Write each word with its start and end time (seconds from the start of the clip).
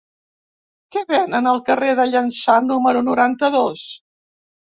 Què 0.95 1.03
venen 1.13 1.49
al 1.51 1.61
carrer 1.67 1.91
de 2.01 2.07
Llança 2.13 2.57
número 2.71 3.05
noranta-dos? 3.11 3.85